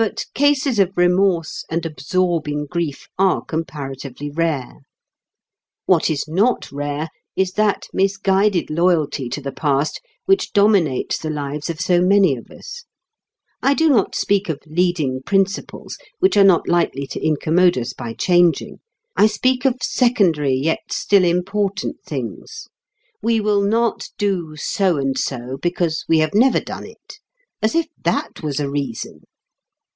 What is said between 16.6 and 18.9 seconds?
likely to incommode us by changing;